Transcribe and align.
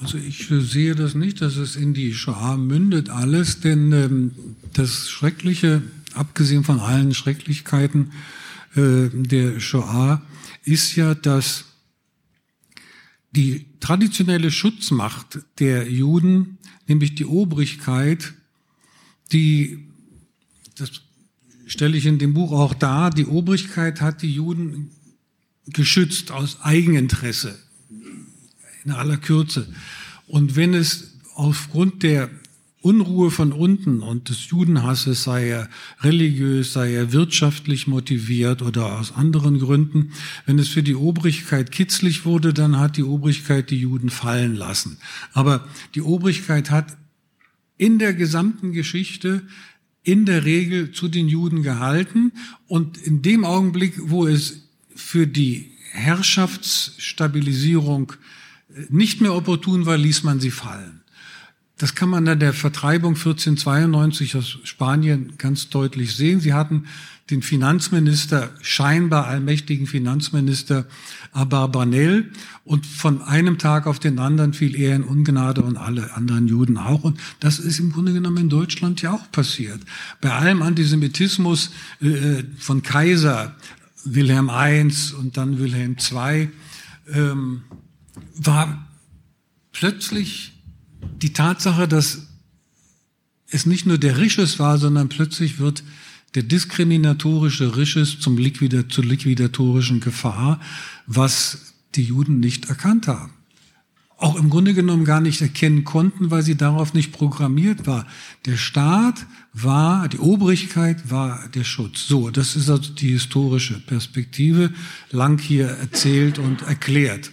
Also 0.00 0.16
ich 0.16 0.48
sehe 0.48 0.94
das 0.94 1.14
nicht, 1.14 1.42
dass 1.42 1.56
es 1.56 1.76
in 1.76 1.92
die 1.92 2.14
Shoah 2.14 2.56
mündet 2.56 3.10
alles, 3.10 3.60
denn 3.60 3.92
ähm, 3.92 4.30
das 4.72 5.10
Schreckliche, 5.10 5.82
abgesehen 6.14 6.64
von 6.64 6.80
allen 6.80 7.12
Schrecklichkeiten 7.12 8.12
äh, 8.76 9.10
der 9.12 9.60
Shoah, 9.60 10.22
ist 10.64 10.96
ja, 10.96 11.14
dass 11.14 11.66
die 13.32 13.66
traditionelle 13.80 14.50
Schutzmacht 14.50 15.40
der 15.58 15.90
Juden, 15.90 16.56
nämlich 16.88 17.14
die 17.14 17.26
Obrigkeit, 17.26 18.32
die, 19.32 19.86
das 20.76 21.02
stelle 21.66 21.98
ich 21.98 22.06
in 22.06 22.18
dem 22.18 22.32
Buch 22.32 22.52
auch 22.52 22.72
dar, 22.72 23.10
die 23.10 23.26
Obrigkeit 23.26 24.00
hat 24.00 24.22
die 24.22 24.32
Juden 24.32 24.92
geschützt 25.66 26.30
aus 26.30 26.62
Eigeninteresse 26.62 27.58
in 28.84 28.92
aller 28.92 29.16
Kürze. 29.16 29.66
Und 30.26 30.56
wenn 30.56 30.74
es 30.74 31.14
aufgrund 31.34 32.02
der 32.02 32.30
Unruhe 32.82 33.30
von 33.30 33.52
unten 33.52 34.00
und 34.00 34.30
des 34.30 34.48
Judenhasses, 34.48 35.24
sei 35.24 35.48
er 35.48 35.68
religiös, 36.00 36.72
sei 36.72 36.94
er 36.94 37.12
wirtschaftlich 37.12 37.86
motiviert 37.86 38.62
oder 38.62 38.98
aus 38.98 39.12
anderen 39.12 39.58
Gründen, 39.58 40.12
wenn 40.46 40.58
es 40.58 40.68
für 40.68 40.82
die 40.82 40.94
Obrigkeit 40.94 41.72
kitzlig 41.72 42.24
wurde, 42.24 42.54
dann 42.54 42.78
hat 42.78 42.96
die 42.96 43.02
Obrigkeit 43.02 43.68
die 43.68 43.80
Juden 43.80 44.08
fallen 44.08 44.56
lassen. 44.56 44.96
Aber 45.34 45.68
die 45.94 46.00
Obrigkeit 46.00 46.70
hat 46.70 46.96
in 47.76 47.98
der 47.98 48.14
gesamten 48.14 48.72
Geschichte 48.72 49.42
in 50.02 50.24
der 50.24 50.46
Regel 50.46 50.92
zu 50.92 51.08
den 51.08 51.28
Juden 51.28 51.62
gehalten 51.62 52.32
und 52.66 52.96
in 52.96 53.20
dem 53.20 53.44
Augenblick, 53.44 53.92
wo 53.98 54.26
es 54.26 54.62
für 54.94 55.26
die 55.26 55.70
Herrschaftsstabilisierung 55.92 58.14
nicht 58.88 59.20
mehr 59.20 59.34
opportun 59.34 59.86
war, 59.86 59.96
ließ 59.96 60.22
man 60.22 60.40
sie 60.40 60.50
fallen. 60.50 61.00
Das 61.80 61.94
kann 61.94 62.10
man 62.10 62.28
an 62.28 62.40
der 62.40 62.52
Vertreibung 62.52 63.14
1492 63.14 64.36
aus 64.36 64.58
Spanien 64.64 65.32
ganz 65.38 65.70
deutlich 65.70 66.14
sehen. 66.14 66.40
Sie 66.40 66.52
hatten 66.52 66.84
den 67.30 67.40
Finanzminister, 67.40 68.50
scheinbar 68.60 69.26
allmächtigen 69.28 69.86
Finanzminister 69.86 70.84
Abarbanel 71.32 72.32
und 72.64 72.84
von 72.84 73.22
einem 73.22 73.56
Tag 73.56 73.86
auf 73.86 73.98
den 73.98 74.18
anderen 74.18 74.52
fiel 74.52 74.76
er 74.76 74.94
in 74.94 75.04
Ungnade 75.04 75.62
und 75.62 75.78
alle 75.78 76.12
anderen 76.14 76.48
Juden 76.48 76.76
auch. 76.76 77.04
Und 77.04 77.18
das 77.38 77.58
ist 77.58 77.78
im 77.78 77.92
Grunde 77.92 78.12
genommen 78.12 78.36
in 78.36 78.48
Deutschland 78.50 79.00
ja 79.00 79.12
auch 79.12 79.32
passiert. 79.32 79.80
Bei 80.20 80.32
allem 80.32 80.60
Antisemitismus 80.60 81.70
äh, 82.02 82.42
von 82.58 82.82
Kaiser 82.82 83.54
Wilhelm 84.04 84.50
I 84.52 84.82
und 85.18 85.36
dann 85.36 85.58
Wilhelm 85.58 85.96
II 86.12 86.50
ähm, 87.14 87.62
war 88.34 88.88
plötzlich 89.72 90.52
die 91.22 91.32
Tatsache, 91.32 91.88
dass 91.88 92.26
es 93.50 93.66
nicht 93.66 93.86
nur 93.86 93.98
der 93.98 94.18
Risches 94.18 94.58
war, 94.58 94.78
sondern 94.78 95.08
plötzlich 95.08 95.58
wird 95.58 95.82
der 96.34 96.44
diskriminatorische 96.44 97.76
Risches 97.76 98.20
zum 98.20 98.38
Liquida 98.38 98.88
zur 98.88 99.04
liquidatorischen 99.04 100.00
Gefahr, 100.00 100.60
was 101.06 101.74
die 101.96 102.04
Juden 102.04 102.38
nicht 102.38 102.68
erkannt 102.68 103.08
haben. 103.08 103.32
Auch 104.16 104.36
im 104.36 104.50
Grunde 104.50 104.74
genommen 104.74 105.04
gar 105.06 105.22
nicht 105.22 105.40
erkennen 105.40 105.84
konnten, 105.84 106.30
weil 106.30 106.42
sie 106.42 106.54
darauf 106.54 106.92
nicht 106.92 107.10
programmiert 107.10 107.86
war. 107.86 108.06
Der 108.44 108.58
Staat 108.58 109.26
war, 109.54 110.08
die 110.08 110.18
Obrigkeit 110.18 111.10
war 111.10 111.48
der 111.48 111.64
Schutz. 111.64 112.06
So, 112.06 112.30
das 112.30 112.54
ist 112.54 112.68
also 112.68 112.92
die 112.92 113.12
historische 113.12 113.80
Perspektive, 113.80 114.72
lang 115.10 115.40
hier 115.40 115.68
erzählt 115.68 116.38
und 116.38 116.62
erklärt. 116.62 117.32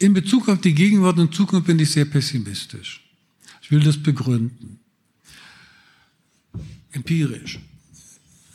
In 0.00 0.14
Bezug 0.14 0.48
auf 0.48 0.62
die 0.62 0.74
Gegenwart 0.74 1.18
und 1.18 1.34
Zukunft 1.34 1.66
bin 1.66 1.78
ich 1.78 1.90
sehr 1.90 2.06
pessimistisch. 2.06 3.04
Ich 3.60 3.70
will 3.70 3.80
das 3.80 4.02
begründen. 4.02 4.80
Empirisch. 6.90 7.60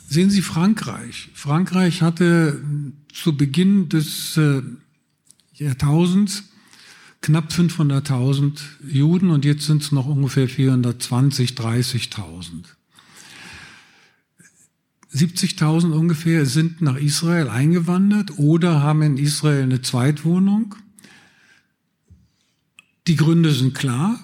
Sehen 0.08 0.28
Sie 0.28 0.42
Frankreich. 0.42 1.28
Frankreich 1.34 2.02
hatte 2.02 2.60
zu 3.14 3.36
Beginn 3.36 3.88
des 3.88 4.36
äh, 4.36 4.60
Jahrtausends 5.54 6.42
knapp 7.20 7.52
500.000 7.52 8.58
Juden 8.88 9.30
und 9.30 9.44
jetzt 9.44 9.66
sind 9.66 9.82
es 9.82 9.92
noch 9.92 10.06
ungefähr 10.06 10.48
420, 10.48 11.52
30.000. 11.52 12.64
70.000 15.14 15.92
ungefähr 15.92 16.44
sind 16.44 16.82
nach 16.82 16.96
Israel 16.96 17.48
eingewandert 17.48 18.36
oder 18.36 18.82
haben 18.82 19.02
in 19.02 19.16
Israel 19.16 19.62
eine 19.62 19.80
Zweitwohnung. 19.80 20.74
Die 23.06 23.16
Gründe 23.16 23.52
sind 23.52 23.74
klar. 23.74 24.18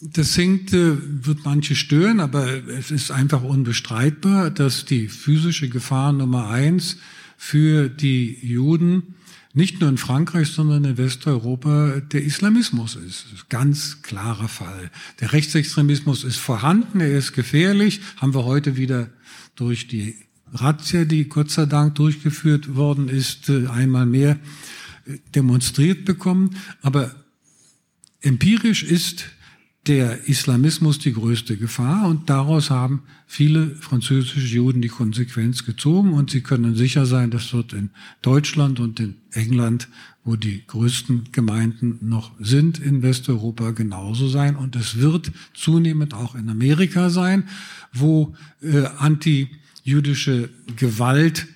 Das 0.00 0.36
hängt, 0.36 0.72
wird 0.72 1.44
manche 1.44 1.76
stören, 1.76 2.20
aber 2.20 2.66
es 2.68 2.90
ist 2.90 3.10
einfach 3.10 3.42
unbestreitbar, 3.42 4.50
dass 4.50 4.84
die 4.84 5.08
physische 5.08 5.68
Gefahr 5.68 6.12
Nummer 6.12 6.48
eins 6.48 6.96
für 7.36 7.88
die 7.88 8.38
Juden 8.42 9.14
nicht 9.52 9.80
nur 9.80 9.90
in 9.90 9.98
Frankreich, 9.98 10.48
sondern 10.48 10.84
in 10.84 10.96
Westeuropa 10.96 12.00
der 12.00 12.22
Islamismus 12.24 12.96
ist. 12.96 13.26
Ganz 13.48 14.02
klarer 14.02 14.48
Fall. 14.48 14.90
Der 15.20 15.32
Rechtsextremismus 15.32 16.24
ist 16.24 16.38
vorhanden, 16.38 17.00
er 17.00 17.18
ist 17.18 17.32
gefährlich, 17.32 18.00
haben 18.16 18.34
wir 18.34 18.44
heute 18.44 18.76
wieder 18.76 19.10
durch 19.56 19.86
die 19.88 20.14
Razzia, 20.52 21.04
die 21.04 21.28
Gott 21.28 21.50
sei 21.50 21.66
Dank 21.66 21.96
durchgeführt 21.96 22.74
worden 22.74 23.08
ist, 23.08 23.50
einmal 23.50 24.06
mehr 24.06 24.38
demonstriert 25.34 26.04
bekommen. 26.04 26.56
Aber 26.82 27.14
Empirisch 28.22 28.82
ist 28.82 29.26
der 29.86 30.28
Islamismus 30.28 30.98
die 30.98 31.14
größte 31.14 31.56
Gefahr 31.56 32.06
und 32.06 32.28
daraus 32.28 32.68
haben 32.68 33.02
viele 33.26 33.74
französische 33.76 34.54
Juden 34.54 34.82
die 34.82 34.88
Konsequenz 34.88 35.64
gezogen 35.64 36.12
und 36.12 36.30
sie 36.30 36.42
können 36.42 36.76
sicher 36.76 37.06
sein, 37.06 37.30
das 37.30 37.54
wird 37.54 37.72
in 37.72 37.88
Deutschland 38.20 38.78
und 38.78 39.00
in 39.00 39.16
England, 39.32 39.88
wo 40.22 40.36
die 40.36 40.66
größten 40.66 41.30
Gemeinden 41.32 41.98
noch 42.02 42.32
sind, 42.38 42.78
in 42.78 43.02
Westeuropa 43.02 43.70
genauso 43.70 44.28
sein 44.28 44.54
und 44.54 44.76
es 44.76 44.98
wird 44.98 45.32
zunehmend 45.54 46.12
auch 46.12 46.34
in 46.34 46.50
Amerika 46.50 47.08
sein, 47.08 47.48
wo 47.94 48.34
äh, 48.62 48.84
antijüdische 48.98 50.50
Gewalt 50.76 51.48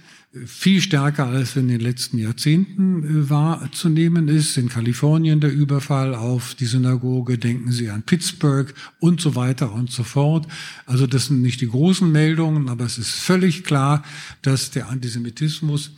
viel 0.47 0.81
stärker 0.81 1.27
als 1.27 1.55
in 1.55 1.69
den 1.69 1.81
letzten 1.81 2.19
Jahrzehnten 2.19 3.05
äh, 3.05 3.31
wahrzunehmen 3.31 4.29
ist. 4.29 4.57
In 4.57 4.69
Kalifornien 4.69 5.41
der 5.41 5.53
Überfall 5.53 6.15
auf 6.15 6.55
die 6.55 6.67
Synagoge, 6.67 7.39
denken 7.39 7.71
Sie 7.71 7.89
an 7.91 8.03
Pittsburgh 8.03 8.75
und 8.99 9.21
so 9.21 9.37
weiter 9.37 9.73
und 9.73 9.91
so 9.91 10.03
fort. 10.03 10.47
Also 10.87 11.07
das 11.07 11.27
sind 11.27 11.41
nicht 11.41 11.61
die 11.61 11.69
großen 11.69 12.11
Meldungen, 12.11 12.69
aber 12.69 12.85
es 12.85 12.99
ist 12.99 13.11
völlig 13.11 13.65
klar, 13.65 14.03
dass 14.43 14.71
der 14.71 14.89
Antisemitismus 14.89 15.93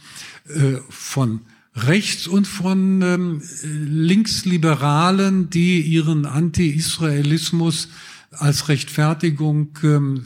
äh, 0.49 0.77
von 0.91 1.41
rechts 1.75 2.27
und 2.27 2.47
von 2.47 3.03
ähm, 3.03 3.43
Linksliberalen, 3.63 5.51
die 5.51 5.81
ihren 5.81 6.27
Anti-Israelismus 6.27 7.89
als 8.31 8.69
Rechtfertigung 8.69 9.71
ähm, 9.83 10.25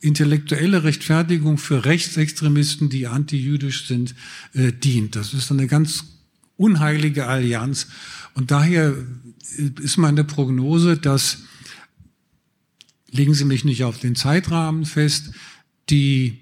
intellektuelle 0.00 0.84
Rechtfertigung 0.84 1.58
für 1.58 1.84
Rechtsextremisten, 1.84 2.88
die 2.88 3.06
antijüdisch 3.06 3.86
sind, 3.86 4.14
äh, 4.54 4.72
dient. 4.72 5.16
Das 5.16 5.34
ist 5.34 5.50
eine 5.50 5.66
ganz 5.66 6.04
unheilige 6.56 7.26
Allianz. 7.26 7.88
Und 8.34 8.50
daher 8.50 8.94
ist 9.80 9.96
meine 9.96 10.24
Prognose, 10.24 10.96
dass, 10.96 11.38
legen 13.10 13.34
Sie 13.34 13.44
mich 13.44 13.64
nicht 13.64 13.84
auf 13.84 13.98
den 13.98 14.14
Zeitrahmen 14.14 14.84
fest, 14.84 15.32
die 15.90 16.38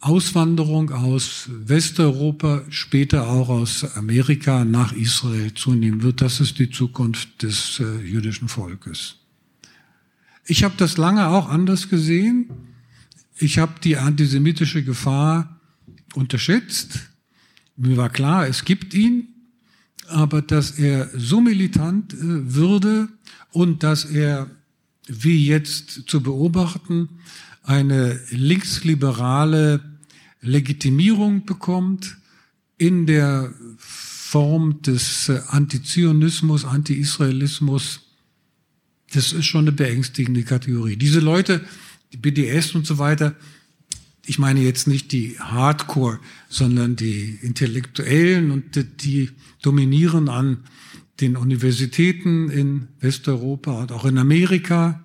Auswanderung 0.00 0.92
aus 0.92 1.50
Westeuropa, 1.50 2.64
später 2.70 3.28
auch 3.28 3.50
aus 3.50 3.96
Amerika 3.96 4.64
nach 4.64 4.92
Israel 4.92 5.52
zunehmen 5.52 6.02
wird. 6.02 6.22
Das 6.22 6.40
ist 6.40 6.58
die 6.58 6.70
Zukunft 6.70 7.42
des 7.42 7.80
äh, 7.80 8.00
jüdischen 8.00 8.48
Volkes. 8.48 9.19
Ich 10.44 10.64
habe 10.64 10.74
das 10.76 10.96
lange 10.96 11.28
auch 11.28 11.48
anders 11.48 11.88
gesehen. 11.88 12.50
Ich 13.38 13.58
habe 13.58 13.74
die 13.82 13.96
antisemitische 13.96 14.82
Gefahr 14.82 15.60
unterschätzt. 16.14 17.00
Mir 17.76 17.96
war 17.96 18.10
klar, 18.10 18.46
es 18.46 18.64
gibt 18.64 18.92
ihn, 18.94 19.28
aber 20.08 20.42
dass 20.42 20.72
er 20.72 21.08
so 21.16 21.40
militant 21.40 22.12
äh, 22.12 22.54
würde 22.54 23.08
und 23.52 23.82
dass 23.82 24.04
er, 24.04 24.50
wie 25.06 25.46
jetzt 25.46 26.08
zu 26.08 26.20
beobachten, 26.20 27.08
eine 27.62 28.20
linksliberale 28.30 29.80
Legitimierung 30.40 31.44
bekommt 31.46 32.16
in 32.76 33.06
der 33.06 33.52
Form 33.78 34.82
des 34.82 35.28
äh, 35.28 35.40
Antizionismus, 35.48 36.64
Anti-Israelismus, 36.64 38.00
das 39.12 39.32
ist 39.32 39.46
schon 39.46 39.62
eine 39.62 39.72
beängstigende 39.72 40.42
Kategorie. 40.42 40.96
Diese 40.96 41.20
Leute, 41.20 41.64
die 42.12 42.16
BDS 42.16 42.74
und 42.74 42.86
so 42.86 42.98
weiter, 42.98 43.34
ich 44.26 44.38
meine 44.38 44.60
jetzt 44.60 44.86
nicht 44.86 45.12
die 45.12 45.38
Hardcore, 45.40 46.20
sondern 46.48 46.96
die 46.96 47.38
Intellektuellen 47.42 48.50
und 48.50 48.76
die, 48.76 48.84
die 48.84 49.30
dominieren 49.62 50.28
an 50.28 50.58
den 51.20 51.36
Universitäten 51.36 52.50
in 52.50 52.88
Westeuropa 53.00 53.72
und 53.72 53.92
auch 53.92 54.04
in 54.04 54.18
Amerika, 54.18 55.04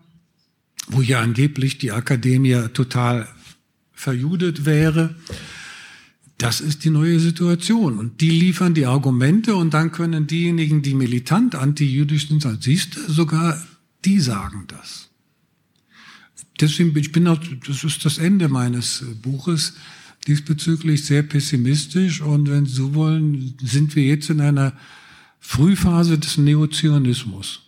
wo 0.87 1.01
ja 1.01 1.21
angeblich 1.21 1.77
die 1.77 1.91
Akademie 1.91 2.67
total 2.73 3.27
verjudet 3.93 4.65
wäre. 4.65 5.15
Das 6.37 6.61
ist 6.61 6.83
die 6.83 6.89
neue 6.89 7.19
Situation. 7.19 7.97
Und 7.97 8.21
die 8.21 8.29
liefern 8.29 8.73
die 8.73 8.85
Argumente 8.85 9.55
und 9.55 9.73
dann 9.73 9.91
können 9.91 10.27
diejenigen, 10.27 10.81
die 10.81 10.93
militant 10.93 11.55
antijüdisch 11.55 12.27
sind, 12.27 12.41
sagen, 12.41 12.59
siehst 12.59 12.95
du, 12.95 13.11
sogar 13.11 13.59
die 14.05 14.19
sagen 14.19 14.65
das. 14.67 15.09
Deswegen, 16.61 16.97
ich 16.97 17.11
bin 17.11 17.27
auch, 17.27 17.39
das 17.67 17.83
ist 17.83 18.05
das 18.05 18.17
Ende 18.17 18.47
meines 18.47 19.03
Buches, 19.21 19.73
diesbezüglich 20.27 21.03
sehr 21.05 21.23
pessimistisch. 21.23 22.21
Und 22.21 22.49
wenn 22.49 22.65
Sie 22.65 22.73
so 22.73 22.95
wollen, 22.95 23.55
sind 23.61 23.95
wir 23.95 24.03
jetzt 24.03 24.29
in 24.29 24.41
einer 24.41 24.73
Frühphase 25.39 26.17
des 26.17 26.37
Neozionismus. 26.37 27.61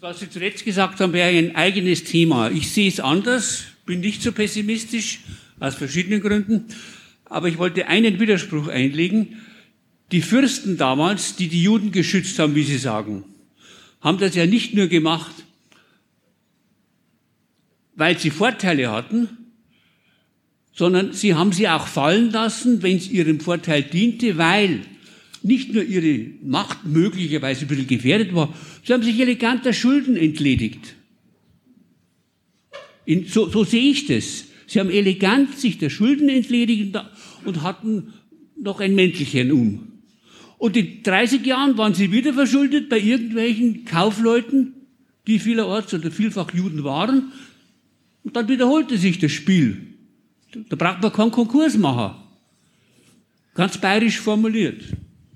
Was 0.00 0.20
Sie 0.20 0.28
zuletzt 0.28 0.64
gesagt 0.64 1.00
haben, 1.00 1.12
wäre 1.12 1.36
ein 1.36 1.56
eigenes 1.56 2.04
Thema. 2.04 2.50
Ich 2.50 2.70
sehe 2.70 2.88
es 2.88 3.00
anders, 3.00 3.64
bin 3.86 4.00
nicht 4.00 4.22
so 4.22 4.32
pessimistisch, 4.32 5.20
aus 5.58 5.74
verschiedenen 5.74 6.20
Gründen. 6.20 6.66
Aber 7.24 7.48
ich 7.48 7.58
wollte 7.58 7.86
einen 7.86 8.20
Widerspruch 8.20 8.68
einlegen. 8.68 9.36
Die 10.12 10.22
Fürsten 10.22 10.76
damals, 10.76 11.36
die 11.36 11.48
die 11.48 11.62
Juden 11.62 11.92
geschützt 11.92 12.38
haben, 12.38 12.54
wie 12.54 12.62
Sie 12.62 12.78
sagen, 12.78 13.24
haben 14.06 14.18
das 14.18 14.36
ja 14.36 14.46
nicht 14.46 14.72
nur 14.72 14.86
gemacht, 14.86 15.34
weil 17.96 18.16
sie 18.16 18.30
Vorteile 18.30 18.92
hatten, 18.92 19.28
sondern 20.72 21.12
sie 21.12 21.34
haben 21.34 21.50
sie 21.50 21.68
auch 21.68 21.88
fallen 21.88 22.30
lassen, 22.30 22.84
wenn 22.84 22.98
es 22.98 23.10
ihrem 23.10 23.40
Vorteil 23.40 23.82
diente, 23.82 24.38
weil 24.38 24.82
nicht 25.42 25.72
nur 25.72 25.82
ihre 25.82 26.30
Macht 26.44 26.86
möglicherweise 26.86 27.64
ein 27.64 27.66
bisschen 27.66 27.88
gefährdet 27.88 28.32
war, 28.32 28.54
sie 28.84 28.92
haben 28.92 29.02
sich 29.02 29.18
elegant 29.18 29.64
der 29.64 29.72
Schulden 29.72 30.16
entledigt. 30.16 30.94
In, 33.06 33.26
so, 33.26 33.48
so 33.48 33.64
sehe 33.64 33.90
ich 33.90 34.06
das. 34.06 34.44
Sie 34.68 34.78
haben 34.78 34.90
elegant 34.90 35.58
sich 35.58 35.78
der 35.78 35.90
Schulden 35.90 36.28
entledigt 36.28 36.96
und 37.44 37.62
hatten 37.62 38.14
noch 38.56 38.78
ein 38.78 38.94
Mäntelchen 38.94 39.50
um. 39.50 39.95
Und 40.58 40.76
in 40.76 41.02
30 41.02 41.44
Jahren 41.44 41.76
waren 41.76 41.94
sie 41.94 42.10
wieder 42.12 42.32
verschuldet 42.32 42.88
bei 42.88 42.98
irgendwelchen 42.98 43.84
Kaufleuten, 43.84 44.74
die 45.26 45.38
vielerorts 45.38 45.92
oder 45.92 46.10
vielfach 46.10 46.52
Juden 46.54 46.84
waren. 46.84 47.32
Und 48.24 48.36
dann 48.36 48.48
wiederholte 48.48 48.96
sich 48.98 49.18
das 49.18 49.32
Spiel. 49.32 49.86
Da 50.68 50.76
braucht 50.76 51.02
man 51.02 51.12
keinen 51.12 51.30
Konkurs 51.30 51.76
machen. 51.76 52.14
Ganz 53.54 53.78
bayerisch 53.78 54.20
formuliert. 54.20 54.82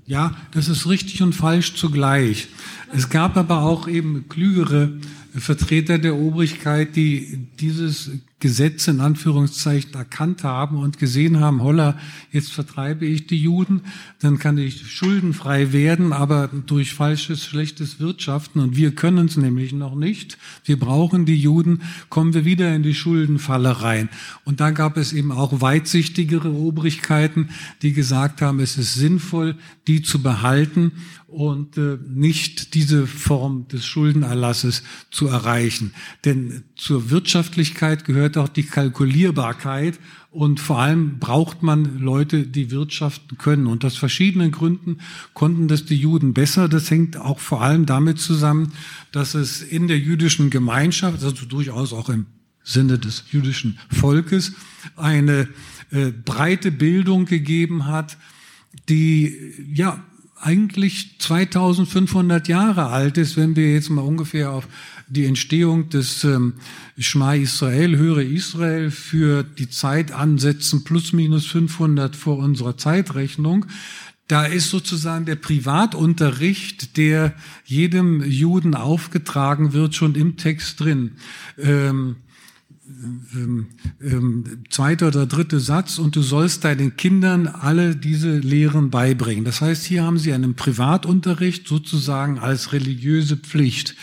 Ja, 0.06 0.37
das 0.52 0.69
ist 0.69 0.88
richtig 0.88 1.22
und 1.22 1.34
falsch 1.34 1.75
zugleich. 1.75 2.49
Es 2.93 3.08
gab 3.11 3.37
aber 3.37 3.62
auch 3.62 3.87
eben 3.87 4.28
klügere 4.28 4.93
Vertreter 5.35 5.99
der 5.99 6.17
Obrigkeit, 6.17 6.97
die 6.97 7.47
dieses 7.61 8.11
Gesetz 8.41 8.88
in 8.88 9.00
Anführungszeichen 9.00 9.93
erkannt 9.94 10.44
haben 10.44 10.79
und 10.79 10.99
gesehen 10.99 11.41
haben, 11.41 11.62
holla, 11.62 11.99
jetzt 12.32 12.53
vertreibe 12.53 13.05
ich 13.05 13.27
die 13.27 13.41
Juden, 13.41 13.82
dann 14.19 14.38
kann 14.38 14.56
ich 14.56 14.91
schuldenfrei 14.91 15.73
werden, 15.73 16.15
aber 16.15 16.49
durch 16.67 16.94
falsches, 16.94 17.44
schlechtes 17.44 18.00
Wirtschaften, 18.00 18.61
und 18.61 18.77
wir 18.77 18.94
können 18.94 19.27
es 19.27 19.37
nämlich 19.37 19.73
noch 19.73 19.94
nicht, 19.94 20.38
wir 20.65 20.79
brauchen 20.79 21.27
die 21.27 21.37
Juden, 21.37 21.82
kommen 22.09 22.32
wir 22.32 22.47
wieder 22.47 22.75
in 22.75 22.82
die 22.82 22.94
Schuldenfalle 22.94 23.82
rein. 23.82 24.09
Und 24.44 24.61
da 24.61 24.71
gab 24.71 24.97
es 24.97 25.12
eben 25.12 25.32
auch 25.32 25.61
weitsichtigere 25.61 26.50
Obrigkeiten, 26.50 27.50
die 27.82 27.93
gesagt 27.93 28.41
haben, 28.41 28.59
es 28.61 28.79
ist 28.79 28.94
sinnvoll, 28.94 29.55
die 29.87 30.00
zu 30.00 30.23
behalten 30.23 30.93
und 31.31 31.79
äh, 31.79 31.97
nicht 32.09 32.75
diese 32.75 33.06
Form 33.06 33.69
des 33.69 33.87
Schuldenerlasses 33.87 34.82
zu 35.11 35.29
erreichen. 35.29 35.93
Denn 36.25 36.65
zur 36.75 37.11
Wirtschaftlichkeit 37.11 38.05
gehört 38.05 38.37
auch 38.37 38.49
die 38.49 38.65
Kalkulierbarkeit 38.65 40.00
und 40.32 40.59
vor 40.59 40.81
allem 40.81 41.19
braucht 41.19 41.62
man 41.62 41.99
Leute, 41.99 42.47
die 42.47 42.71
wirtschaften 42.71 43.38
können. 43.38 43.67
Und 43.67 43.85
aus 43.85 43.97
verschiedenen 43.97 44.50
Gründen 44.50 44.99
konnten 45.32 45.69
das 45.69 45.85
die 45.85 45.97
Juden 45.97 46.35
besser. 46.35 46.69
Das 46.69 46.91
hängt 46.91 47.17
auch 47.17 47.38
vor 47.38 47.62
allem 47.62 47.87
damit 47.87 48.19
zusammen, 48.19 48.73
dass 49.12 49.35
es 49.35 49.62
in 49.62 49.87
der 49.87 49.99
jüdischen 49.99 50.50
Gemeinschaft, 50.50 51.23
also 51.23 51.47
durchaus 51.47 51.93
auch 51.93 52.09
im 52.09 52.27
Sinne 52.65 52.99
des 52.99 53.25
jüdischen 53.31 53.79
Volkes, 53.88 54.53
eine 54.97 55.49
äh, 55.91 56.11
breite 56.11 56.73
Bildung 56.73 57.25
gegeben 57.25 57.87
hat, 57.87 58.17
die 58.88 59.55
ja 59.73 60.05
eigentlich 60.40 61.19
2500 61.19 62.48
Jahre 62.48 62.87
alt 62.87 63.19
ist, 63.19 63.37
wenn 63.37 63.56
wir 63.56 63.72
jetzt 63.72 63.90
mal 63.90 64.02
ungefähr 64.02 64.50
auf 64.50 64.66
die 65.08 65.26
Entstehung 65.26 65.88
des 65.90 66.25
ähm, 66.25 66.54
Schma 66.98 67.34
Israel, 67.34 67.96
höre 67.96 68.22
Israel, 68.22 68.90
für 68.90 69.42
die 69.42 69.69
Zeit 69.69 70.12
ansetzen, 70.12 70.84
plus 70.84 71.12
minus 71.12 71.46
500 71.46 72.16
vor 72.16 72.38
unserer 72.38 72.76
Zeitrechnung. 72.76 73.66
Da 74.28 74.44
ist 74.44 74.70
sozusagen 74.70 75.26
der 75.26 75.34
Privatunterricht, 75.34 76.96
der 76.96 77.34
jedem 77.64 78.22
Juden 78.22 78.76
aufgetragen 78.76 79.72
wird, 79.72 79.96
schon 79.96 80.14
im 80.14 80.36
Text 80.36 80.78
drin. 80.78 81.16
Ähm, 81.58 82.16
ähm, 83.34 83.66
ähm, 84.00 84.44
zweiter 84.70 85.08
oder 85.08 85.26
dritte 85.26 85.60
Satz, 85.60 85.98
und 85.98 86.16
du 86.16 86.22
sollst 86.22 86.64
deinen 86.64 86.96
Kindern 86.96 87.46
alle 87.46 87.96
diese 87.96 88.38
Lehren 88.38 88.90
beibringen. 88.90 89.44
Das 89.44 89.60
heißt, 89.60 89.84
hier 89.84 90.04
haben 90.04 90.19
sie 90.19 90.32
einen 90.32 90.54
Privatunterricht 90.54 91.66
sozusagen 91.69 92.38
als 92.38 92.72
religiöse 92.72 93.37
Pflicht. 93.37 93.96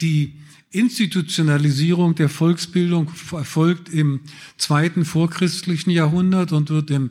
Die 0.00 0.34
Institutionalisierung 0.70 2.14
der 2.14 2.28
Volksbildung 2.28 3.10
erfolgt 3.32 3.90
im 3.90 4.20
zweiten 4.56 5.04
vorchristlichen 5.04 5.90
Jahrhundert 5.90 6.52
und 6.52 6.70
wird 6.70 6.90
im 6.90 7.10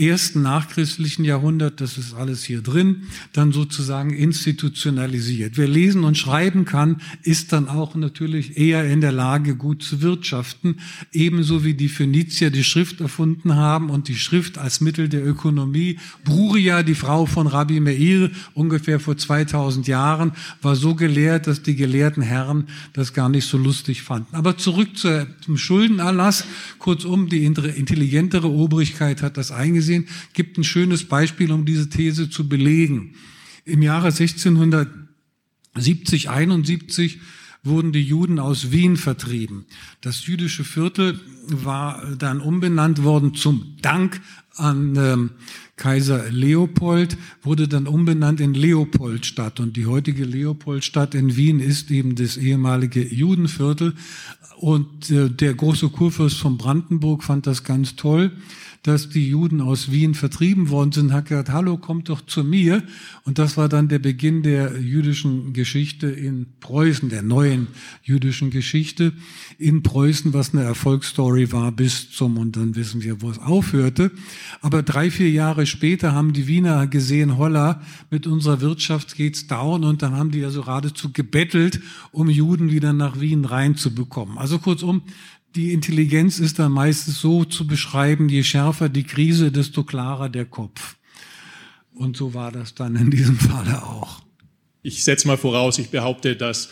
ersten 0.00 0.42
nachchristlichen 0.42 1.24
Jahrhundert, 1.24 1.80
das 1.80 1.98
ist 1.98 2.14
alles 2.14 2.42
hier 2.42 2.62
drin, 2.62 3.02
dann 3.32 3.52
sozusagen 3.52 4.10
institutionalisiert. 4.10 5.58
Wer 5.58 5.68
lesen 5.68 6.04
und 6.04 6.16
schreiben 6.16 6.64
kann, 6.64 7.00
ist 7.22 7.52
dann 7.52 7.68
auch 7.68 7.94
natürlich 7.94 8.56
eher 8.56 8.84
in 8.84 9.00
der 9.00 9.12
Lage, 9.12 9.56
gut 9.56 9.82
zu 9.82 10.00
wirtschaften, 10.00 10.76
ebenso 11.12 11.64
wie 11.64 11.74
die 11.74 11.88
Phönizier 11.88 12.50
die 12.50 12.64
Schrift 12.64 13.00
erfunden 13.00 13.56
haben 13.56 13.90
und 13.90 14.08
die 14.08 14.16
Schrift 14.16 14.56
als 14.56 14.80
Mittel 14.80 15.08
der 15.08 15.26
Ökonomie. 15.26 15.98
Bruria, 16.24 16.82
die 16.82 16.94
Frau 16.94 17.26
von 17.26 17.46
Rabbi 17.46 17.80
Meir, 17.80 18.30
ungefähr 18.54 19.00
vor 19.00 19.16
2000 19.16 19.86
Jahren, 19.86 20.32
war 20.62 20.76
so 20.76 20.94
gelehrt, 20.94 21.46
dass 21.46 21.62
die 21.62 21.76
gelehrten 21.76 22.22
Herren 22.22 22.68
das 22.94 23.12
gar 23.12 23.28
nicht 23.28 23.46
so 23.46 23.58
lustig 23.58 24.02
fanden. 24.02 24.34
Aber 24.34 24.56
zurück 24.56 24.90
zum 24.96 25.58
Schuldenerlass. 25.58 26.44
Kurzum, 26.78 27.28
die 27.28 27.44
intelligentere 27.44 28.48
Obrigkeit 28.48 29.22
hat 29.22 29.36
das 29.36 29.50
eingesehen 29.50 29.89
gesehen, 29.90 30.06
gibt 30.32 30.56
ein 30.58 30.64
schönes 30.64 31.04
Beispiel, 31.04 31.52
um 31.52 31.64
diese 31.64 31.88
These 31.88 32.28
zu 32.30 32.48
belegen. 32.48 33.14
Im 33.64 33.82
Jahre 33.82 34.08
1670, 34.08 36.30
71 36.30 37.20
wurden 37.62 37.92
die 37.92 38.02
Juden 38.02 38.38
aus 38.38 38.72
Wien 38.72 38.96
vertrieben. 38.96 39.66
Das 40.00 40.26
jüdische 40.26 40.64
Viertel 40.64 41.20
war 41.46 42.16
dann 42.16 42.40
umbenannt 42.40 43.02
worden 43.02 43.34
zum 43.34 43.76
Dank 43.82 44.22
an 44.56 44.96
ähm, 44.96 45.30
Kaiser 45.76 46.30
Leopold, 46.30 47.18
wurde 47.42 47.68
dann 47.68 47.86
umbenannt 47.86 48.40
in 48.40 48.54
Leopoldstadt. 48.54 49.60
Und 49.60 49.76
die 49.76 49.84
heutige 49.86 50.24
Leopoldstadt 50.24 51.14
in 51.14 51.36
Wien 51.36 51.60
ist 51.60 51.90
eben 51.90 52.14
das 52.14 52.38
ehemalige 52.38 53.06
Judenviertel. 53.06 53.94
Und 54.56 55.10
äh, 55.10 55.28
der 55.30 55.52
große 55.54 55.90
Kurfürst 55.90 56.38
von 56.38 56.56
Brandenburg 56.56 57.24
fand 57.24 57.46
das 57.46 57.64
ganz 57.64 57.96
toll 57.96 58.32
dass 58.82 59.10
die 59.10 59.28
Juden 59.28 59.60
aus 59.60 59.90
Wien 59.90 60.14
vertrieben 60.14 60.70
worden 60.70 60.92
sind, 60.92 61.12
hat 61.12 61.26
gesagt, 61.26 61.50
hallo, 61.50 61.76
kommt 61.76 62.08
doch 62.08 62.22
zu 62.22 62.44
mir. 62.44 62.82
Und 63.24 63.38
das 63.38 63.58
war 63.58 63.68
dann 63.68 63.88
der 63.88 63.98
Beginn 63.98 64.42
der 64.42 64.80
jüdischen 64.80 65.52
Geschichte 65.52 66.06
in 66.08 66.46
Preußen, 66.60 67.10
der 67.10 67.22
neuen 67.22 67.66
jüdischen 68.02 68.50
Geschichte 68.50 69.12
in 69.58 69.82
Preußen, 69.82 70.32
was 70.32 70.54
eine 70.54 70.62
Erfolgsstory 70.62 71.52
war 71.52 71.72
bis 71.72 72.10
zum, 72.10 72.38
und 72.38 72.56
dann 72.56 72.74
wissen 72.74 73.02
wir, 73.02 73.20
wo 73.20 73.30
es 73.30 73.38
aufhörte. 73.38 74.12
Aber 74.62 74.82
drei, 74.82 75.10
vier 75.10 75.30
Jahre 75.30 75.66
später 75.66 76.12
haben 76.12 76.32
die 76.32 76.46
Wiener 76.46 76.86
gesehen, 76.86 77.36
holla, 77.36 77.82
mit 78.10 78.26
unserer 78.26 78.62
Wirtschaft 78.62 79.14
geht's 79.14 79.46
down 79.46 79.84
und 79.84 80.00
dann 80.00 80.16
haben 80.16 80.30
die 80.30 80.38
ja 80.38 80.50
so 80.50 80.62
geradezu 80.62 81.12
gebettelt, 81.12 81.80
um 82.12 82.30
Juden 82.30 82.70
wieder 82.70 82.92
nach 82.94 83.20
Wien 83.20 83.44
reinzubekommen. 83.44 84.38
Also 84.38 84.58
kurzum, 84.58 85.02
die 85.54 85.72
Intelligenz 85.72 86.38
ist 86.38 86.58
dann 86.58 86.72
meistens 86.72 87.20
so 87.20 87.44
zu 87.44 87.66
beschreiben, 87.66 88.28
je 88.28 88.42
schärfer 88.42 88.88
die 88.88 89.04
Krise, 89.04 89.50
desto 89.50 89.84
klarer 89.84 90.28
der 90.28 90.44
Kopf. 90.44 90.96
Und 91.94 92.16
so 92.16 92.34
war 92.34 92.52
das 92.52 92.74
dann 92.74 92.96
in 92.96 93.10
diesem 93.10 93.36
Falle 93.36 93.82
auch. 93.82 94.22
Ich 94.82 95.04
setze 95.04 95.26
mal 95.26 95.36
voraus, 95.36 95.78
ich 95.78 95.90
behaupte, 95.90 96.36
dass 96.36 96.70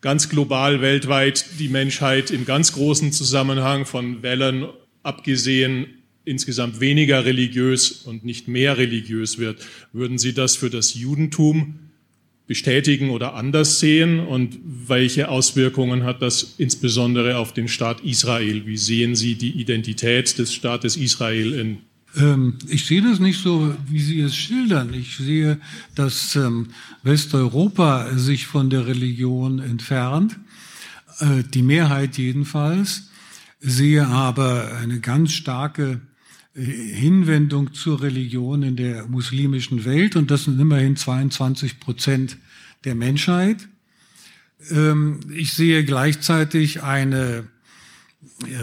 ganz 0.00 0.28
global 0.28 0.80
weltweit 0.80 1.44
die 1.58 1.68
Menschheit 1.68 2.30
im 2.30 2.44
ganz 2.44 2.72
großen 2.72 3.12
Zusammenhang 3.12 3.86
von 3.86 4.22
Wellen 4.22 4.68
abgesehen 5.02 5.86
insgesamt 6.24 6.80
weniger 6.80 7.24
religiös 7.24 7.90
und 7.90 8.24
nicht 8.24 8.48
mehr 8.48 8.76
religiös 8.76 9.38
wird. 9.38 9.66
Würden 9.92 10.18
Sie 10.18 10.34
das 10.34 10.56
für 10.56 10.68
das 10.68 10.94
Judentum 10.94 11.87
bestätigen 12.48 13.10
oder 13.10 13.34
anders 13.34 13.78
sehen 13.78 14.18
und 14.18 14.58
welche 14.64 15.28
Auswirkungen 15.28 16.02
hat 16.02 16.22
das 16.22 16.54
insbesondere 16.58 17.36
auf 17.36 17.52
den 17.52 17.68
Staat 17.68 18.00
Israel? 18.00 18.66
Wie 18.66 18.78
sehen 18.78 19.14
Sie 19.14 19.36
die 19.36 19.52
Identität 19.52 20.36
des 20.38 20.52
Staates 20.52 20.96
Israel 20.96 21.52
in 21.52 21.78
ähm, 22.16 22.54
ich 22.66 22.86
sehe 22.86 23.02
das 23.02 23.20
nicht 23.20 23.38
so, 23.38 23.74
wie 23.86 24.00
Sie 24.00 24.20
es 24.20 24.34
schildern. 24.34 24.94
Ich 24.94 25.18
sehe, 25.18 25.60
dass 25.94 26.34
ähm, 26.36 26.68
Westeuropa 27.02 28.16
sich 28.16 28.46
von 28.46 28.70
der 28.70 28.86
Religion 28.86 29.58
entfernt, 29.58 30.38
äh, 31.20 31.44
die 31.52 31.62
Mehrheit 31.62 32.16
jedenfalls, 32.16 33.10
sehe 33.60 34.06
aber 34.06 34.72
eine 34.80 35.00
ganz 35.00 35.32
starke 35.32 36.00
Hinwendung 36.58 37.72
zur 37.72 38.02
Religion 38.02 38.62
in 38.62 38.76
der 38.76 39.06
muslimischen 39.06 39.84
Welt 39.84 40.16
und 40.16 40.30
das 40.30 40.44
sind 40.44 40.58
immerhin 40.60 40.96
22 40.96 41.78
Prozent 41.78 42.36
der 42.84 42.94
Menschheit. 42.94 43.68
Ähm, 44.70 45.20
ich 45.32 45.52
sehe 45.52 45.84
gleichzeitig 45.84 46.82
eine 46.82 47.44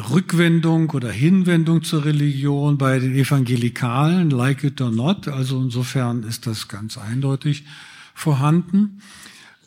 Rückwendung 0.09 0.89
oder 0.89 1.11
Hinwendung 1.11 1.83
zur 1.83 2.05
Religion 2.05 2.77
bei 2.77 2.99
den 2.99 3.15
Evangelikalen, 3.15 4.29
like 4.29 4.63
it 4.63 4.81
or 4.81 4.91
not. 4.91 5.27
Also 5.27 5.61
insofern 5.61 6.23
ist 6.23 6.47
das 6.47 6.67
ganz 6.67 6.97
eindeutig 6.97 7.63
vorhanden. 8.13 9.01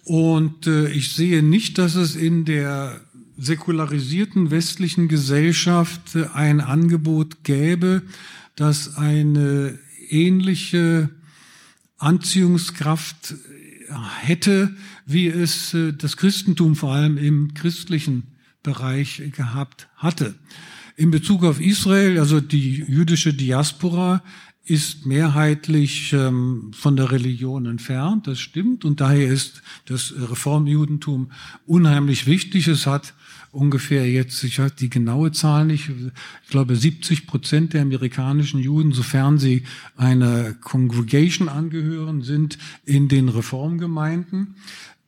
Und 0.04 0.66
äh, 0.66 0.88
ich 0.88 1.12
sehe 1.12 1.42
nicht, 1.42 1.76
dass 1.78 1.94
es 1.94 2.16
in 2.16 2.44
der 2.44 3.00
säkularisierten 3.38 4.50
westlichen 4.50 5.08
Gesellschaft 5.08 6.16
ein 6.34 6.60
Angebot 6.60 7.44
gäbe, 7.44 8.02
das 8.56 8.96
eine 8.96 9.78
ähnliche 10.10 11.10
Anziehungskraft 11.98 13.34
hätte, 14.20 14.74
wie 15.06 15.28
es 15.28 15.72
äh, 15.74 15.92
das 15.92 16.16
Christentum 16.16 16.76
vor 16.76 16.92
allem 16.94 17.16
im 17.16 17.54
christlichen 17.54 18.24
Bereich 18.62 19.22
gehabt 19.34 19.88
hatte. 19.96 20.34
In 20.96 21.10
Bezug 21.10 21.44
auf 21.44 21.60
Israel, 21.60 22.18
also 22.18 22.40
die 22.40 22.84
jüdische 22.86 23.32
Diaspora, 23.32 24.22
ist 24.68 25.06
mehrheitlich 25.06 26.12
ähm, 26.12 26.70
von 26.74 26.96
der 26.96 27.10
Religion 27.10 27.66
entfernt, 27.66 28.26
das 28.26 28.38
stimmt, 28.38 28.84
und 28.84 29.00
daher 29.00 29.28
ist 29.28 29.62
das 29.86 30.12
Reformjudentum 30.16 31.30
unheimlich 31.66 32.26
wichtig. 32.26 32.68
Es 32.68 32.86
hat 32.86 33.14
ungefähr 33.50 34.10
jetzt, 34.10 34.44
ich 34.44 34.58
weiß 34.58 34.74
die 34.74 34.90
genaue 34.90 35.32
Zahl 35.32 35.64
nicht, 35.64 35.88
ich 35.88 36.50
glaube 36.50 36.76
70 36.76 37.26
Prozent 37.26 37.72
der 37.72 37.82
amerikanischen 37.82 38.60
Juden, 38.60 38.92
sofern 38.92 39.38
sie 39.38 39.62
einer 39.96 40.52
Congregation 40.52 41.48
angehören, 41.48 42.22
sind 42.22 42.58
in 42.84 43.08
den 43.08 43.30
Reformgemeinden. 43.30 44.54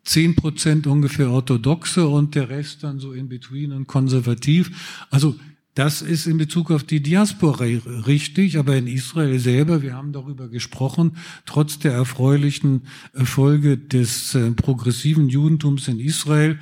10 0.04 0.36
Prozent 0.36 0.86
ungefähr 0.86 1.30
orthodoxe 1.30 2.08
und 2.08 2.34
der 2.34 2.48
Rest 2.48 2.82
dann 2.82 2.98
so 2.98 3.12
in 3.12 3.28
between 3.28 3.72
und 3.72 3.86
konservativ. 3.86 5.06
Also 5.10 5.36
das 5.74 6.02
ist 6.02 6.26
in 6.26 6.36
Bezug 6.36 6.70
auf 6.70 6.82
die 6.82 7.00
Diaspora 7.00 7.64
richtig, 8.06 8.58
aber 8.58 8.76
in 8.76 8.88
Israel 8.88 9.38
selber, 9.38 9.82
wir 9.82 9.94
haben 9.94 10.12
darüber 10.12 10.48
gesprochen, 10.48 11.16
trotz 11.46 11.78
der 11.78 11.92
erfreulichen 11.92 12.82
Erfolge 13.12 13.78
des 13.78 14.34
äh, 14.34 14.50
progressiven 14.50 15.28
Judentums 15.28 15.86
in 15.86 16.00
Israel, 16.00 16.58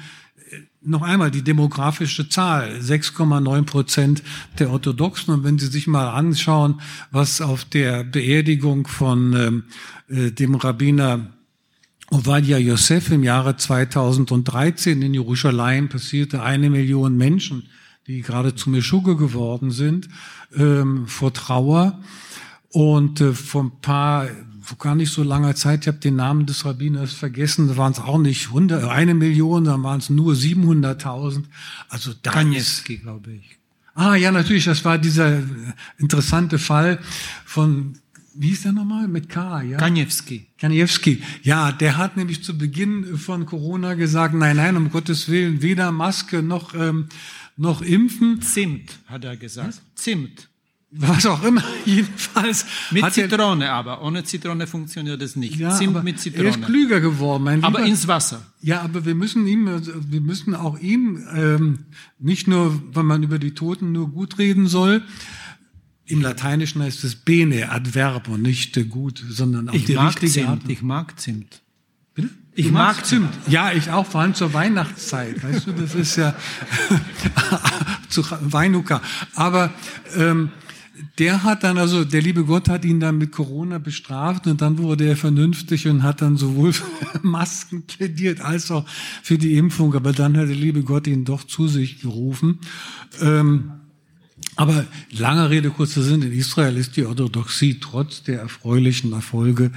äh, 0.51 0.57
noch 0.83 1.01
einmal 1.01 1.31
die 1.31 1.43
demografische 1.43 2.29
Zahl, 2.29 2.81
6,9 2.81 3.63
Prozent 3.63 4.23
der 4.59 4.71
Orthodoxen. 4.71 5.33
Und 5.33 5.45
wenn 5.45 5.59
Sie 5.59 5.69
sich 5.69 5.87
mal 5.87 6.11
anschauen, 6.11 6.81
was 7.11 7.41
auf 7.41 7.65
der 7.65 8.05
Beerdigung 8.05 8.87
von 8.87 9.33
ähm, 9.33 9.65
äh, 10.09 10.31
dem 10.33 10.55
Rabbiner 10.55 11.33
Ovadia 12.11 12.59
Yosef 12.59 13.11
im 13.11 13.23
Jahre 13.23 13.57
2013 13.57 15.01
in 15.03 15.15
Jerusalem 15.15 15.89
passierte 15.89 16.43
eine 16.43 16.71
Million 16.71 17.17
Menschen, 17.17 17.69
die 18.09 18.23
gerade 18.23 18.55
zu 18.55 18.71
Meschuge 18.71 19.17
geworden 19.17 19.71
sind, 19.71 20.09
ähm, 20.57 21.07
vor 21.07 21.33
Trauer. 21.33 22.01
Und 22.71 23.21
äh, 23.21 23.33
vor 23.33 23.65
ein 23.65 23.81
paar, 23.81 24.29
vor 24.63 24.79
gar 24.79 24.95
nicht 24.95 25.13
so 25.13 25.23
langer 25.23 25.55
Zeit, 25.55 25.83
ich 25.83 25.89
habe 25.89 25.99
den 25.99 26.17
Namen 26.17 26.47
des 26.47 26.65
Rabbiners 26.65 27.13
vergessen, 27.13 27.69
da 27.69 27.77
waren 27.77 27.93
es 27.93 28.01
auch 28.01 28.19
nicht 28.19 28.49
100, 28.49 28.85
eine 28.85 29.15
Million, 29.15 29.65
dann 29.65 29.83
waren 29.83 30.01
es 30.01 30.11
nur 30.11 30.35
700.000. 30.35 31.45
Also 31.89 32.13
da 32.23 32.33
Kaniewski, 32.33 32.99
glaube 32.99 33.33
ich. 33.33 33.59
Ah 33.95 34.15
ja, 34.15 34.31
natürlich, 34.31 34.65
das 34.65 34.85
war 34.85 34.99
dieser 34.99 35.43
interessante 35.99 36.59
Fall 36.59 36.99
von 37.45 37.95
wie 38.41 38.51
hieß 38.51 38.63
der 38.63 38.73
nochmal? 38.73 39.09
Mit 39.09 39.29
K, 39.29 39.63
ja? 39.63 39.79
Kaniewski. 39.79 40.47
Kaniewski. 40.61 41.21
Ja, 41.43 41.73
der 41.73 41.97
hat 41.97 42.17
nämlich 42.17 42.45
zu 42.45 42.57
Beginn 42.57 43.19
von 43.19 43.47
Corona 43.47 43.95
gesagt, 43.95 44.33
nein, 44.33 44.57
nein, 44.57 44.77
um 44.77 44.93
Gottes 44.93 45.29
Willen, 45.29 45.61
weder 45.61 45.91
Maske 45.91 46.41
noch, 46.41 46.73
ähm, 46.73 47.09
noch 47.59 47.83
Impfen. 47.83 48.41
Zimt, 48.41 48.99
hat 49.07 49.25
er 49.25 49.37
gesagt. 49.37 49.69
Was? 49.69 49.83
Zimt. 49.95 50.49
Was 50.91 51.27
auch 51.27 51.43
immer, 51.43 51.63
jedenfalls. 51.85 52.65
Mit 52.91 53.13
Zitrone 53.13 53.67
er, 53.67 53.75
aber, 53.75 54.03
ohne 54.03 54.25
Zitrone 54.25 54.67
funktioniert 54.67 55.21
es 55.21 55.37
nicht. 55.37 55.57
Ja, 55.57 55.71
Zimt 55.77 56.03
mit 56.03 56.19
Zitrone. 56.19 56.49
Er 56.49 56.51
ist 56.51 56.63
klüger 56.63 57.01
geworden, 57.01 57.45
mein 57.45 57.63
Aber 57.63 57.85
ins 57.85 58.09
Wasser. 58.09 58.47
Ja, 58.63 58.81
aber 58.81 59.05
wir 59.05 59.15
müssen 59.15 59.47
ihm, 59.47 59.67
wir 59.67 60.21
müssen 60.23 60.55
auch 60.55 60.79
ihm, 60.79 61.27
ähm, 61.35 61.81
nicht 62.19 62.49
nur, 62.49 62.81
wenn 62.95 63.05
man 63.05 63.23
über 63.23 63.39
die 63.39 63.53
Toten 63.53 63.93
nur 63.93 64.11
gut 64.11 64.39
reden 64.39 64.67
soll, 64.67 65.03
im 66.07 66.23
Lateinischen 66.23 66.81
heißt 66.83 67.05
es 67.05 67.17
bene, 67.17 67.71
Adverb 67.71 68.29
und 68.29 68.41
nicht 68.41 68.89
gut, 68.89 69.23
sondern 69.29 69.69
auch 69.69 69.75
ich 69.75 69.85
die 69.85 69.95
richtige 69.95 70.33
Zimt, 70.33 70.49
Art. 70.49 70.63
Ich 70.69 70.81
mag 70.81 71.21
Zimt. 71.21 71.61
Ich 72.59 72.73
mag 72.73 73.07
Zimt. 73.07 73.33
Ja, 73.47 73.71
ich 73.71 73.89
auch, 73.89 74.05
vor 74.05 74.21
allem 74.21 74.35
zur 74.35 74.53
Weihnachtszeit. 74.53 75.45
Weißt 75.45 75.69
du, 75.69 75.73
das 75.73 75.95
ist 75.95 76.17
ja 76.17 76.35
zu 78.09 78.25
Weinuka. 78.41 79.01
Aber 79.37 79.73
ähm, 80.17 80.51
der 81.21 81.45
hat 81.45 81.63
dann 81.63 81.79
also, 81.79 82.05
der 82.05 82.21
liebe 82.21 82.43
Gott 82.43 82.69
hat 82.69 82.85
ihn 82.85 82.99
dann 82.99 83.17
mit 83.17 83.31
Corona 83.31 83.79
bestraft 83.79 84.49
und 84.49 84.61
dann 84.61 84.79
wurde 84.79 85.07
er 85.07 85.17
vernünftig 85.17 85.87
und 85.87 86.03
hat 86.03 86.21
dann 86.21 86.37
sowohl 86.37 86.73
für 86.73 86.85
Masken 87.23 87.83
plädiert 87.83 88.41
als 88.41 88.73
auch 88.73 88.85
für 89.23 89.39
die 89.39 89.55
Impfung. 89.55 89.95
Aber 89.95 90.13
dann 90.13 90.37
hat 90.37 90.49
der 90.49 90.57
liebe 90.57 90.83
Gott 90.83 91.07
ihn 91.07 91.25
doch 91.25 91.45
zu 91.45 91.69
sich 91.69 92.01
gerufen. 92.01 92.59
Ähm, 93.21 93.71
aber 94.57 94.85
lange 95.13 95.49
Rede, 95.49 95.71
kurzer 95.71 96.03
Sinn, 96.03 96.23
in 96.23 96.33
Israel 96.33 96.77
ist 96.77 96.97
die 96.97 97.05
Orthodoxie 97.05 97.79
trotz 97.79 98.25
der 98.25 98.41
erfreulichen 98.41 99.13
Erfolge 99.13 99.71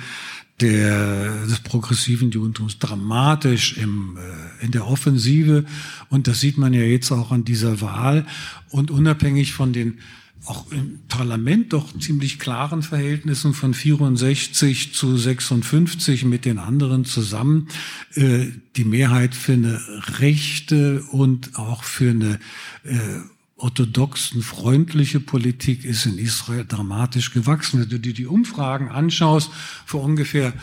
der, 0.62 1.46
des 1.46 1.60
progressiven 1.60 2.32
Judentums 2.32 2.80
dramatisch 2.80 3.78
im, 3.78 4.18
äh, 4.18 4.66
in 4.66 4.72
der 4.72 4.88
Offensive. 4.88 5.66
Und 6.10 6.28
das 6.28 6.40
sieht 6.40 6.58
man 6.58 6.74
ja 6.74 6.82
jetzt 6.82 7.12
auch 7.12 7.32
an 7.32 7.44
dieser 7.44 7.82
Wahl. 7.82 8.26
Und 8.70 8.92
unabhängig 8.92 9.54
von 9.54 9.74
den 9.74 10.00
auch 10.46 10.72
im 10.72 11.00
Parlament 11.08 11.74
doch 11.74 11.98
ziemlich 12.00 12.40
klaren 12.40 12.82
Verhältnissen 12.82 13.54
von 13.54 13.74
64 13.74 14.94
zu 14.94 15.16
56 15.16 16.26
mit 16.26 16.46
den 16.46 16.58
anderen 16.58 17.06
zusammen, 17.06 17.68
äh, 18.16 18.48
die 18.76 18.86
Mehrheit 18.86 19.36
für 19.36 19.54
eine 19.54 19.80
rechte 20.20 21.04
und 21.12 21.58
auch 21.60 21.84
für 21.84 22.10
eine 22.10 22.40
äh, 22.84 23.20
orthodoxen, 23.62 24.42
freundliche 24.42 25.20
Politik 25.20 25.86
ist 25.86 26.06
in 26.06 26.18
Israel 26.18 26.66
dramatisch 26.68 27.32
gewachsen. 27.32 27.82
Wenn 27.82 27.90
du 27.90 28.00
dir 28.00 28.14
die 28.14 28.28
Umfragen 28.28 28.90
anschaust, 28.90 29.52
vor 29.86 30.04
ungefähr 30.04 30.54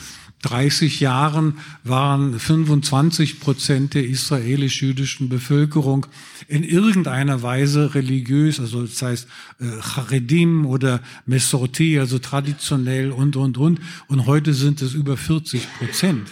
30 0.43 1.01
Jahren 1.01 1.59
waren 1.83 2.39
25 2.39 3.41
Prozent 3.41 3.95
der 3.95 4.07
israelisch-jüdischen 4.07 5.29
Bevölkerung 5.29 6.07
in 6.47 6.63
irgendeiner 6.63 7.43
Weise 7.43 7.95
religiös, 7.95 8.61
also 8.61 8.83
das 8.83 9.03
heißt 9.03 9.29
äh, 9.59 9.81
Charedim 9.81 10.65
oder 10.65 11.01
Mesorti, 11.27 11.99
also 11.99 12.21
traditionell 12.21 13.11
und, 13.11 13.35
und, 13.35 13.59
und. 13.59 13.81
Und 14.07 14.27
heute 14.27 14.55
sind 14.55 14.81
es 14.81 14.95
über 14.95 15.17
40 15.17 15.67
Prozent 15.79 16.29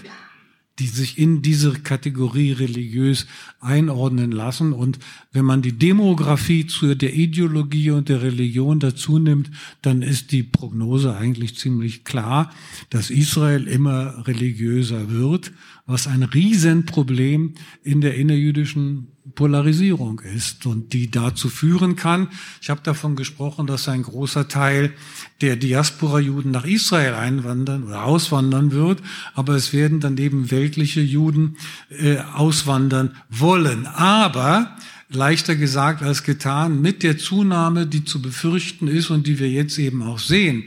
die 0.79 0.87
sich 0.87 1.19
in 1.19 1.41
diese 1.41 1.73
Kategorie 1.73 2.53
religiös 2.53 3.27
einordnen 3.61 4.31
lassen. 4.31 4.73
Und 4.73 4.99
wenn 5.33 5.45
man 5.45 5.63
die 5.63 5.73
Demografie 5.73 6.67
zu 6.67 6.95
der 6.95 7.15
Ideologie 7.15 7.91
und 7.91 8.09
der 8.09 8.23
Religion 8.23 8.79
dazu 8.79 9.19
nimmt, 9.19 9.51
dann 9.81 10.03
ist 10.03 10.33
die 10.33 10.43
Prognose 10.43 11.17
eigentlich 11.17 11.57
ziemlich 11.57 12.05
klar, 12.05 12.51
dass 12.91 13.11
Israel 13.11 13.67
immer 13.67 14.27
religiöser 14.27 15.11
wird, 15.11 15.53
was 15.87 16.09
ein 16.09 16.25
Riesenproblem 16.25 17.55
in 17.83 18.01
der 18.01 18.17
innerjüdischen 18.17 19.09
Polarisierung 19.35 20.21
ist 20.21 20.67
und 20.67 20.93
die 20.93 21.11
dazu 21.11 21.49
führen 21.49 21.95
kann. 21.95 22.29
Ich 22.61 22.71
habe 22.71 22.81
davon 22.83 23.17
gesprochen, 23.17 23.67
dass 23.67 23.89
ein 23.89 24.03
großer 24.03 24.49
Teil 24.49 24.93
der 25.41 25.57
Diaspora-Juden 25.57 26.51
nach 26.51 26.65
Israel 26.65 27.15
einwandern 27.15 27.85
oder 27.85 28.05
auswandern 28.05 28.73
wird, 28.73 29.01
aber 29.35 29.55
es 29.55 29.73
werden 29.73 30.01
dann 30.01 30.17
eben 30.19 30.51
weltliche 30.51 31.01
Juden 31.01 31.57
äh, 31.91 32.19
auswandern 32.19 33.17
wollen. 33.29 33.87
Aber 33.87 34.77
leichter 35.09 35.55
gesagt 35.55 36.03
als 36.03 36.25
getan, 36.25 36.81
mit 36.81 37.03
der 37.03 37.19
Zunahme, 37.19 37.87
die 37.87 38.05
zu 38.05 38.21
befürchten 38.21 38.89
ist 38.89 39.11
und 39.11 39.27
die 39.27 39.39
wir 39.39 39.51
jetzt 39.51 39.79
eben 39.79 40.03
auch 40.03 40.19
sehen, 40.19 40.65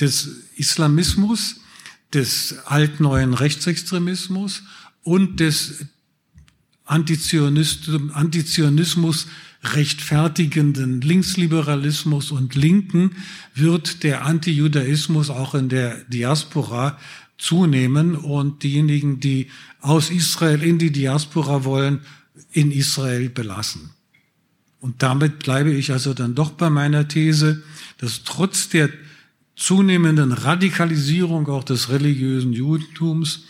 des 0.00 0.44
Islamismus, 0.56 1.60
des 2.14 2.60
altneuen 2.64 3.34
Rechtsextremismus 3.34 4.62
und 5.02 5.40
des 5.40 5.84
Antizionismus 6.84 9.26
rechtfertigenden 9.62 11.00
Linksliberalismus 11.00 12.30
und 12.30 12.54
Linken 12.54 13.16
wird 13.54 14.04
der 14.04 14.24
Antijudaismus 14.24 15.30
auch 15.30 15.54
in 15.54 15.68
der 15.68 16.04
Diaspora 16.04 16.98
zunehmen 17.36 18.16
und 18.16 18.62
diejenigen, 18.62 19.20
die 19.20 19.50
aus 19.80 20.10
Israel 20.10 20.62
in 20.62 20.78
die 20.78 20.92
Diaspora 20.92 21.64
wollen, 21.64 22.00
in 22.52 22.70
Israel 22.70 23.28
belassen. 23.28 23.90
Und 24.80 25.02
damit 25.02 25.40
bleibe 25.40 25.72
ich 25.72 25.92
also 25.92 26.14
dann 26.14 26.34
doch 26.34 26.52
bei 26.52 26.70
meiner 26.70 27.08
These, 27.08 27.62
dass 27.98 28.22
trotz 28.22 28.68
der 28.68 28.90
zunehmenden 29.58 30.32
Radikalisierung 30.32 31.48
auch 31.48 31.64
des 31.64 31.90
religiösen 31.90 32.52
Judentums 32.52 33.44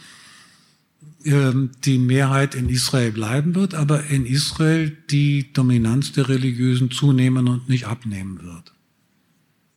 ähm, 1.25 1.71
die 1.85 1.99
Mehrheit 1.99 2.55
in 2.55 2.69
Israel 2.71 3.13
bleiben 3.13 3.55
wird, 3.55 3.75
aber 3.75 4.05
in 4.07 4.25
Israel 4.25 4.97
die 5.11 5.53
Dominanz 5.53 6.13
der 6.13 6.29
Religiösen 6.29 6.91
zunehmen 6.91 7.47
und 7.47 7.69
nicht 7.69 7.87
abnehmen 7.87 8.43
wird. 8.43 8.73